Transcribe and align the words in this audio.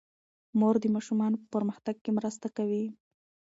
مور 0.59 0.75
د 0.81 0.85
ماشومانو 0.95 1.39
په 1.41 1.47
پرمختګ 1.53 1.95
کې 2.03 2.11
مرسته 2.17 2.47
کوي. 2.57 2.85